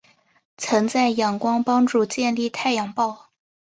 [0.57, 3.29] 曾在仰光帮助建立太阳报。